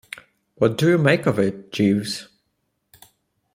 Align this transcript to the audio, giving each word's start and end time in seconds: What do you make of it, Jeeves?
What 0.55 0.79
do 0.79 0.89
you 0.89 0.97
make 0.97 1.27
of 1.27 1.37
it, 1.37 1.71
Jeeves? 1.71 2.27